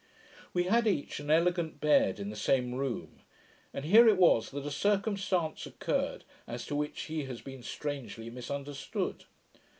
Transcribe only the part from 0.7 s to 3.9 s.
each an elegant bed in the same room; and